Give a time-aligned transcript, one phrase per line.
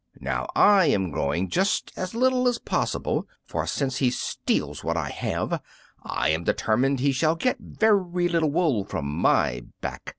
[0.19, 5.09] Now I am growing just as little as possible, for since he steals what I
[5.11, 5.61] have
[6.01, 10.09] I am determined he shall get very little wool from my back."